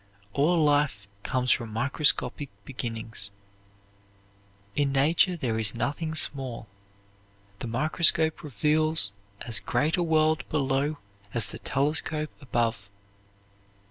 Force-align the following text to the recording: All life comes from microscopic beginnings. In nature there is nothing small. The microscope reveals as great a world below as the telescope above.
All 0.33 0.57
life 0.57 1.07
comes 1.21 1.51
from 1.51 1.71
microscopic 1.71 2.49
beginnings. 2.65 3.29
In 4.75 4.91
nature 4.91 5.37
there 5.37 5.59
is 5.59 5.75
nothing 5.75 6.15
small. 6.15 6.67
The 7.59 7.67
microscope 7.67 8.41
reveals 8.41 9.11
as 9.41 9.59
great 9.59 9.97
a 9.97 10.01
world 10.01 10.49
below 10.49 10.97
as 11.35 11.51
the 11.51 11.59
telescope 11.59 12.31
above. 12.41 12.89